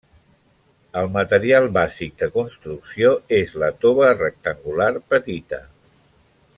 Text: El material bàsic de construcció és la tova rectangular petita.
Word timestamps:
El 1.01 1.09
material 1.17 1.67
bàsic 1.75 2.15
de 2.21 2.29
construcció 2.37 3.13
és 3.41 3.53
la 3.65 3.69
tova 3.85 4.11
rectangular 4.23 4.91
petita. 5.15 5.63